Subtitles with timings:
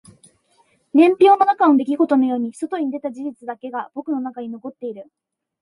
[0.95, 5.11] 年表の中の出来事のように外に出た事実だけが僕の中に残っている